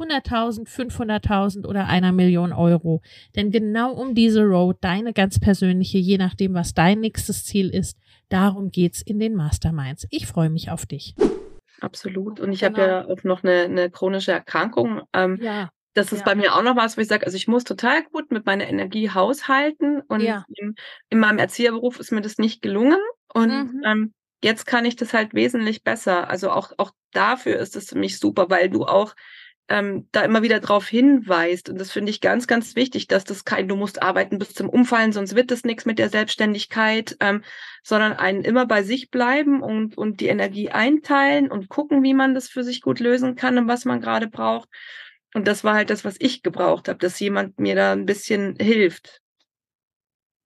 [0.00, 3.02] 100.000, 500.000 oder einer Million Euro.
[3.36, 7.98] Denn genau um diese Road, deine ganz persönliche, je nachdem, was dein nächstes Ziel ist,
[8.28, 10.06] darum geht's in den Masterminds.
[10.10, 11.14] Ich freue mich auf dich.
[11.80, 12.40] Absolut.
[12.40, 12.86] Und ich habe Genau.
[12.86, 15.02] ja auch noch eine, eine chronische Erkrankung.
[15.14, 16.24] Ähm, Ja, das ist Ja.
[16.26, 18.68] bei mir auch noch was, wo ich sage, also ich muss total gut mit meiner
[18.68, 20.00] Energie haushalten.
[20.08, 20.44] Und Ja.
[20.54, 20.74] in,
[21.08, 22.98] in meinem Erzieherberuf ist mir das nicht gelungen.
[23.32, 23.82] Und Mhm.
[23.84, 24.12] ähm,
[24.44, 26.28] jetzt kann ich das halt wesentlich besser.
[26.28, 29.14] Also auch, auch dafür ist es für mich super, weil du auch
[29.70, 31.70] ähm, da immer wieder drauf hinweist.
[31.70, 34.68] Und das finde ich ganz, ganz wichtig, dass das kein, du musst arbeiten bis zum
[34.68, 37.42] Umfallen, sonst wird das nichts mit der Selbstständigkeit, ähm,
[37.82, 42.34] sondern einen immer bei sich bleiben und, und die Energie einteilen und gucken, wie man
[42.34, 44.68] das für sich gut lösen kann und was man gerade braucht.
[45.32, 48.56] Und das war halt das, was ich gebraucht habe, dass jemand mir da ein bisschen
[48.56, 49.22] hilft.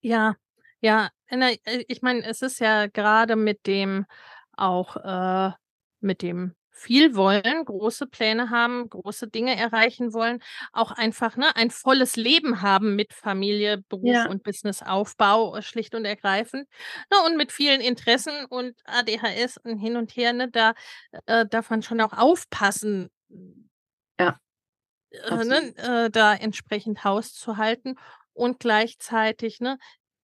[0.01, 0.35] Ja,
[0.81, 1.57] ja, äh,
[1.87, 4.05] ich meine, es ist ja gerade mit dem
[4.53, 5.51] auch äh,
[5.99, 10.41] mit dem viel wollen, große Pläne haben, große Dinge erreichen wollen,
[10.73, 14.25] auch einfach ne, ein volles Leben haben mit Familie, Beruf Ja.
[14.25, 16.67] und Businessaufbau, äh, schlicht und ergreifend.
[17.11, 20.73] Ne, und mit vielen Interessen und ADHS und hin und her, ne, da
[21.27, 23.09] äh, darf man schon auch aufpassen,
[24.19, 24.39] Ja,
[25.11, 27.95] äh, ne, äh, da entsprechend Haus zu halten.
[28.33, 29.77] Und gleichzeitig, ne,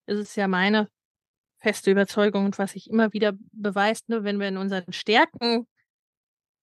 [0.06, 0.88] ist es ja meine
[1.60, 5.66] feste Überzeugung und was sich immer wieder beweist, ne, wenn wir in unseren Stärken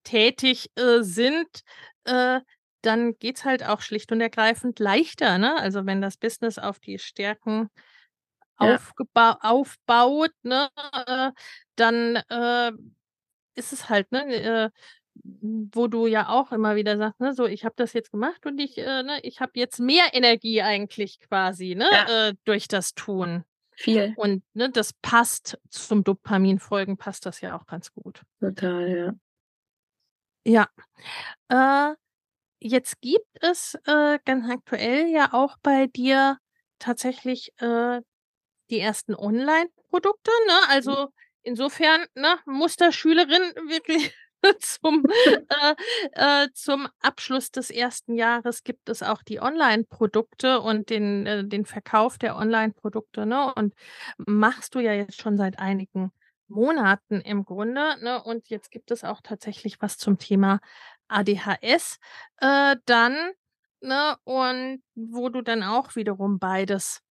[0.04, 1.48] tätig äh, sind,
[2.06, 2.42] äh,
[2.82, 5.58] dann geht's halt auch schlicht und ergreifend leichter, ne?
[5.60, 7.70] Also wenn das Business auf die Stärken
[8.60, 8.80] Ja.
[9.42, 10.70] aufbaut, ne,
[11.08, 11.32] äh,
[11.76, 12.72] dann äh,
[13.56, 14.70] ist es halt, ne, äh,
[15.24, 18.60] wo du ja auch immer wieder sagst, ne, so ich habe das jetzt gemacht und
[18.60, 22.30] ich, äh, ne, ich habe jetzt mehr Energie eigentlich quasi, ne, Ja.
[22.30, 23.44] äh, durch das Tun.
[23.76, 24.16] Viel.
[24.16, 28.24] Und ne, das passt zum Dopaminfolgen, passt das ja auch ganz gut.
[28.42, 29.14] Total, ja.
[30.50, 30.68] Ja.
[31.50, 31.96] Äh,
[32.60, 36.38] jetzt gibt es äh, ganz aktuell ja auch bei dir
[36.80, 38.02] tatsächlich äh,
[38.72, 40.54] die ersten Online-Produkte, ne?
[40.54, 40.70] Mhm.
[40.70, 41.08] Also
[41.44, 44.14] insofern, ne, Musterschülerin wirklich
[44.60, 45.06] zum,
[45.50, 51.46] äh, äh, zum Abschluss des ersten Jahres gibt es auch die Online-Produkte und den, äh,
[51.46, 53.54] den Verkauf der Online-Produkte, ne?
[53.56, 53.76] Und
[54.18, 56.12] machst du ja jetzt schon seit einigen
[56.50, 58.24] Monaten im Grunde, ne?
[58.24, 60.60] Und jetzt gibt es auch tatsächlich was zum Thema
[61.08, 62.00] ADHS.
[62.38, 63.32] Äh, dann
[63.82, 67.02] ne, und wo du dann auch wiederum beides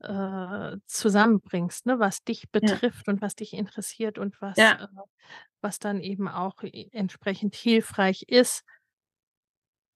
[0.00, 2.80] äh, zusammenbringst, ne, was dich Ja.
[2.80, 4.78] betrifft und was dich interessiert und was, Ja.
[4.78, 4.86] äh,
[5.62, 8.64] was dann eben auch entsprechend hilfreich ist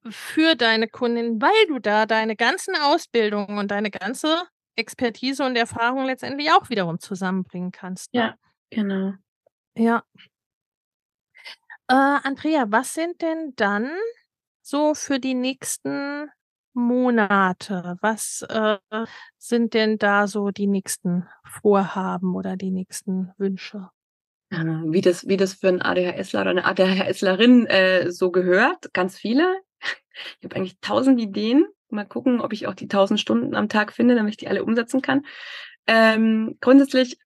[0.09, 4.45] für deine Kundin, weil du da deine ganzen Ausbildungen und deine ganze
[4.77, 8.23] Expertise und Erfahrung letztendlich auch wiederum zusammenbringen kannst, ne?
[8.23, 8.37] Ja,
[8.71, 9.15] genau.
[9.77, 10.05] Ja.
[11.89, 13.91] Äh, Andrea, was sind denn dann
[14.63, 16.29] so für die nächsten
[16.73, 17.97] Monate?
[18.01, 18.79] Was, äh,
[19.39, 23.91] sind denn da so die nächsten Vorhaben oder die nächsten Wünsche?
[24.51, 24.57] Äh,
[24.93, 29.45] wie das wie das für 'n ADHSler oder 'ne ADHSlerin, äh, so gehört, ganz viele.
[30.41, 31.67] Ich habe eigentlich 1.000 Ideen.
[31.91, 34.65] Mal gucken, ob ich auch die 1.000 Stunden am Tag finde, damit ich die alle
[34.65, 35.25] umsetzen kann.
[35.89, 37.19] Ähm, grundsätzlich,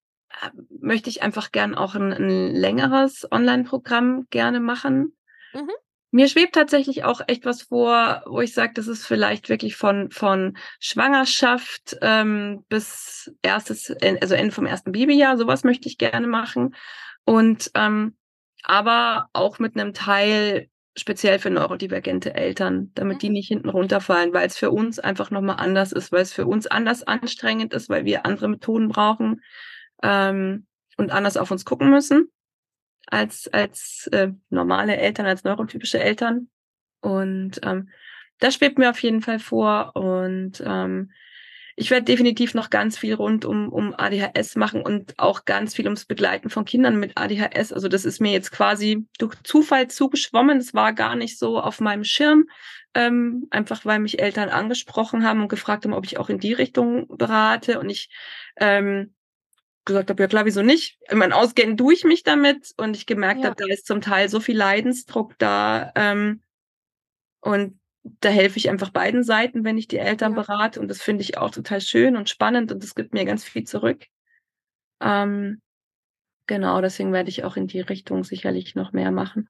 [0.81, 5.15] möchte ich einfach gern auch 'n 'n längeres Onlineprogramm gerne machen.
[5.53, 5.75] Mhm.
[6.11, 10.11] Mir schwebt tatsächlich auch echt was vor, wo ich sage, das ist vielleicht wirklich von
[10.11, 14.91] von Schwangerschaft, ähm, bis erstes en also Ende vom 1.
[14.91, 16.75] Babyjahr, so was möchte ich gerne machen.
[17.25, 18.15] Und, ähm,
[18.63, 23.21] aber auch mit 'nem Teil speziell für neurodivergente Eltern, damit Mhm.
[23.23, 26.67] die nicht hinten runterfallen, weil's für uns einfach noch mal anders ist, weil's für uns
[26.67, 29.41] anders anstrengend ist, weil wir andere Methoden brauchen,
[30.03, 30.65] ähm,
[30.97, 32.31] und anders auf uns gucken müssen
[33.07, 36.49] als als, äh, normale Eltern, als neurotypische Eltern.
[37.01, 37.89] Und, ähm,
[38.39, 41.11] das schwebt mir auf jeden Fall vor und, ähm,
[41.77, 45.85] ich werde definitiv noch ganz viel rund um um ADHS machen und auch ganz viel
[45.85, 47.73] ums Begleiten von Kindern mit ADHS.
[47.73, 50.57] Also, das ist mir jetzt quasi durch Zufall zugeschwommen.
[50.59, 52.45] Das war gar nicht so auf meinem Schirm,
[52.93, 56.53] ähm, einfach weil mich Eltern angesprochen haben und gefragt haben, ob ich auch in die
[56.53, 58.09] Richtung berate und ich,
[58.57, 59.13] ähm,
[59.85, 63.05] gesagt habe: „Ja klar, wieso nicht?“ Ich meine, auskennen tue ich mich damit und ich
[63.05, 63.45] gemerkt Ja.
[63.45, 66.41] habe, da ist zum Teil so viel Leidensdruck da, ähm
[67.43, 67.79] und
[68.21, 70.35] da helfe ich einfach beiden Seiten, wenn ich die Eltern Ja.
[70.35, 73.43] berate und das finde ich auch total schön und spannend und das gibt mir ganz
[73.43, 74.05] viel zurück.
[75.01, 75.61] Ähm,
[76.47, 79.49] genau, deswegen werde ich auch in die Richtung sicherlich noch mehr machen.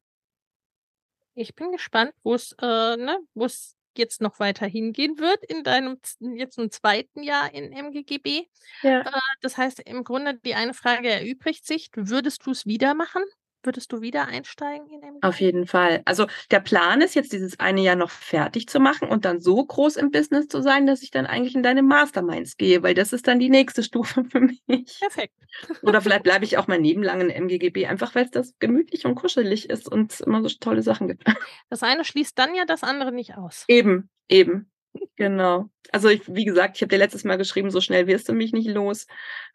[1.38, 6.00] Ich bin gespannt, wo's, äh, ne, wo's jetzt noch weiter hingehen wird in deinem
[6.38, 7.24] jetzt im 2.
[7.24, 8.48] Jahr in MGGB.
[8.84, 9.08] Ja.
[9.42, 11.90] Das heißt, im Grunde die eine Frage erübrigt sich.
[11.96, 13.24] Würdest du's wieder machen?
[13.66, 16.04] Würdest du wieder einsteigen in Auf jeden Fall.
[16.06, 19.66] Also, der Plan ist jetzt, dieses eine Jahr noch fertig zu machen und dann so
[19.66, 23.12] groß im Business zu sein, dass ich dann eigentlich in deine Masterminds gehe, weil das
[23.12, 25.00] ist dann die nächste Stufe für mich.
[25.00, 25.34] Perfekt.
[25.82, 29.16] Oder vielleicht bleibe ich auch mein Leben lang in MGGB, einfach weil's das gemütlich und
[29.16, 31.24] kuschelig ist und immer so tolle Sachen gibt.
[31.70, 33.66] Das eine schließt dann ja das andere nicht aus.
[33.68, 34.72] Eben, eben.
[35.18, 35.70] Genau.
[35.92, 38.54] Also, ich wie gesagt, ich habe dir letztes Mal geschrieben: „So schnell wirst du mich
[38.54, 39.08] nicht los.“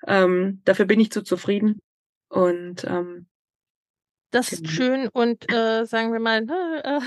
[0.06, 1.80] Ähm, dafür bin ich zu zufrieden
[2.28, 3.26] und, ähm
[4.32, 4.74] Das ist Genau.
[4.76, 7.00] schön und, äh, sagen wir mal, ne, äh,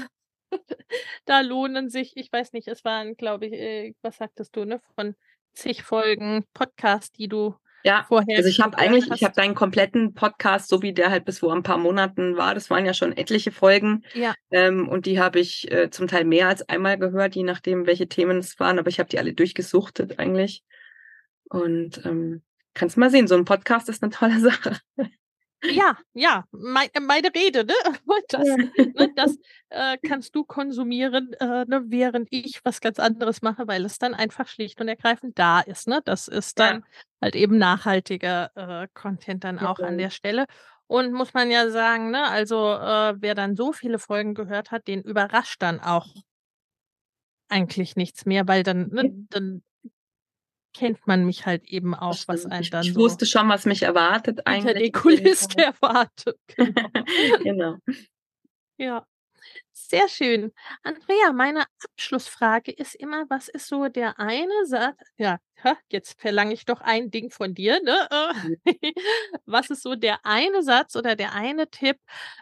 [1.26, 4.82] da lohnen sich ich weiß nicht, es waren, glaube ich, äh, was sagtest du, ne,
[4.96, 5.16] von
[5.54, 9.36] zig Folgen Podcast, die du Ja, vorher also, ich habe eigentlich ich habe hast.
[9.36, 12.86] deinen kompletten Podcast, so wie der halt bis vor 'n paar Monaten war das waren
[12.86, 14.36] ja schon etliche Folgen, Ja.
[14.52, 18.08] ähm, und die habe ich, äh, zum Teil mehr als einmal gehört, je nachdem, welche
[18.08, 20.64] Themen es waren, aber ich habe die alle durchgesuchtet eigentlich.
[21.50, 22.44] Und, ähm,
[22.76, 24.80] kannst mal sehen, so 'n Podcast ist 'ne tolle Sache.
[25.70, 27.74] Ja, ja, mei meine Rede, ne?
[28.30, 28.58] Das Ja.
[28.94, 29.38] ne, das,
[29.70, 34.14] äh, kannst du konsumieren, äh, ne, während ich was ganz anderes mache, weil es dann
[34.14, 36.02] einfach schlicht und ergreifend da ist, ne?
[36.06, 36.80] Das ist Ja.
[36.80, 36.84] dann
[37.22, 39.98] halt eben nachhaltiger, äh, Content dann auch an Genau.
[39.98, 40.46] der Stelle.
[40.88, 44.88] Und muss man ja sagen, ne, also, äh, wer dann so viele Folgen gehört hat,
[44.88, 46.08] den überrascht dann auch
[47.52, 49.64] eigentlich nichts mehr, weil dann ne, dann
[50.74, 53.84] kennt man mich halt eben auch, was einen dann ich so wusste schon, was mich
[53.84, 55.64] erwartet hinter eigentlich den jeden Kulissen Fall.
[55.82, 56.40] erwartet,
[57.44, 57.44] genau.
[57.44, 57.78] Genau.
[58.78, 59.06] Ja,
[59.94, 60.52] sehr schön.
[60.82, 65.38] Andrea, meine Abschlussfrage ist immer: Was ist so der eine Satz ja,
[65.90, 68.08] jetzt verlange ich doch ein Ding von dir, ne?
[68.44, 68.58] Mhm.
[69.46, 71.98] Was ist so der eine Satz oder der eine Tipp,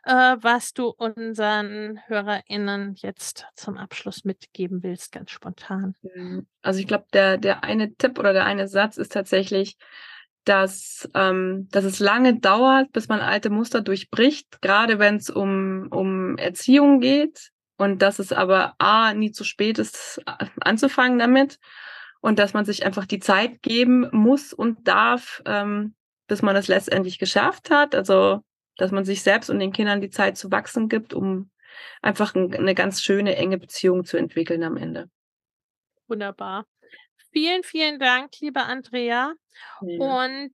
[0.06, 5.96] äh, was du unseren HörerInnen jetzt zum Abschluss mitgeben willst, ganz spontan?
[6.62, 9.78] Also, ich glaube, der der eine Tipp oder der eine Satz ist tatsächlich,
[10.46, 16.38] dass ähm, dass es lange dauert, bis man alte Muster durchbricht, grade wenn's um um
[16.38, 21.60] Erziehung geht und dass es aber A nie zu spät ist, a anzufangen damit
[22.22, 25.96] und dass man sich einfach die Zeit geben muss und darf, ähm,
[26.28, 27.96] bis man es letztendlich geschafft hat.
[27.96, 28.42] Also,
[28.78, 31.52] dass man sich selbst und den Kindern die Zeit zu wachsen gibt, um
[32.02, 35.10] einfach 'n 'ne ganz schöne, enge Beziehung zu entwickeln am Ende.
[36.10, 36.66] Wunderbar.
[37.32, 39.34] Vielen, vielen Dank, liebe Andrea.
[39.82, 40.26] Ja.
[40.26, 40.54] Und,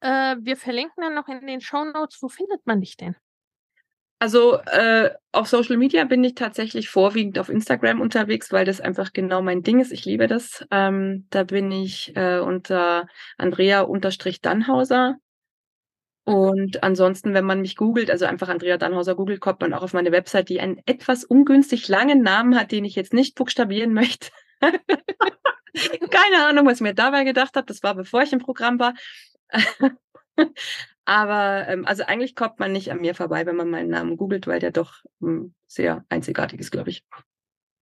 [0.00, 2.22] äh, wir verlinken dann noch in den Shownotes.
[2.22, 3.16] Wo findet man dich denn?
[4.20, 9.12] Also äh, auf Social Media bin ich tatsächlich vorwiegend auf Instagram unterwegs, weil das einfach
[9.12, 9.92] genau mein Ding ist.
[9.92, 10.66] Ich liebe das.
[10.72, 13.06] Ähm, da bin ich äh, unter
[13.36, 15.18] Andrea-Dannhauser.
[16.24, 19.94] Und ansonsten, wenn man mich googelt, also einfach Andrea Dannhauser googelt, kommt man auch auf
[19.94, 24.28] meine Website, die einen etwas ungünstig langen Namen hat, den ich jetzt nicht buchstabieren möchte.
[26.10, 27.66] Keine Ahnung, was ich mir dabei gedacht habe.
[27.66, 28.94] Das war bevor ich im Programm war.
[31.04, 34.46] Aber ähm, also eigentlich kommt man nicht an mir vorbei, wenn man meinen Namen googelt,
[34.46, 37.02] weil der doch ähm, sehr einzigartig ist, glaube ich.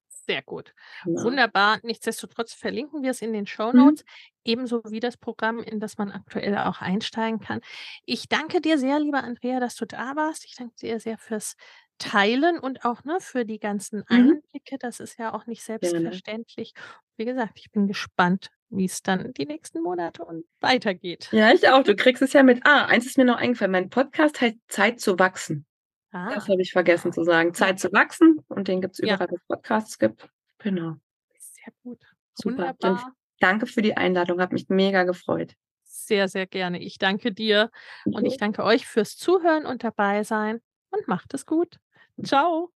[0.08, 0.74] Sehr gut.
[1.04, 1.24] Ja.
[1.24, 1.78] Wunderbar.
[1.82, 4.08] Nichtsdestotrotz verlinken wir es in den Show Notes, mhm.
[4.44, 7.60] ebenso wie das Programm, in das man aktuell auch einsteigen kann.
[8.04, 10.44] Ich danke dir sehr, lieber Andrea, dass du da warst.
[10.44, 11.56] Ich danke dir sehr fürs
[11.98, 14.40] Teilen und auch ne, für die ganzen mhm.
[14.42, 14.78] Einblicke.
[14.78, 16.74] Das ist ja auch nicht selbstverständlich.
[17.16, 21.28] Wie gesagt, ich bin gespannt, wie es dann die nächsten Monate und weitergeht.
[21.32, 21.82] Ja, ich auch.
[21.82, 22.60] Du kriegst es ja mit.
[22.64, 23.72] Ah, eins ist mir noch eingefallen.
[23.72, 25.66] Mein Podcast heißt Zeit zu wachsen.
[26.10, 26.34] Ah.
[26.34, 27.54] Das habe ich vergessen zu sagen.
[27.54, 29.30] Zeit zu wachsen und den gibt es überall, ja.
[29.30, 30.28] wo es Podcasts gibt.
[30.58, 30.96] Genau.
[31.38, 32.00] Sehr gut.
[32.34, 32.74] Super.
[32.80, 33.00] Dann
[33.40, 34.40] danke für die Einladung.
[34.40, 35.54] Hat mich mega gefreut.
[35.84, 36.80] Sehr, sehr gerne.
[36.80, 37.70] Ich danke dir
[38.04, 38.16] okay.
[38.16, 40.60] und ich danke euch fürs Zuhören und dabei sein
[40.90, 41.78] und macht es gut.
[42.22, 42.75] Ciao.